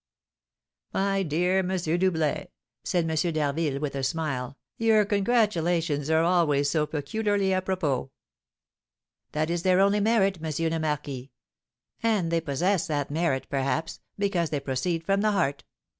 [0.95, 1.67] "My dear M.
[1.67, 2.51] Doublet,"
[2.83, 3.33] said M.
[3.33, 8.09] d'Harville, with a smile, "your congratulations are always so peculiarly apropos."
[9.33, 10.71] "That is their only merit, M.
[10.71, 11.29] le Marquis;
[12.01, 15.63] and they possess that merit, perhaps, because they proceed from the heart.